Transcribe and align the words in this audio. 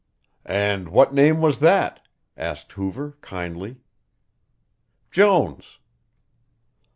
"And 0.47 0.89
what 0.89 1.13
name 1.13 1.41
was 1.41 1.59
that?" 1.59 2.01
asked 2.35 2.71
Hoover 2.71 3.17
kindly. 3.21 3.81
"Jones." 5.11 5.77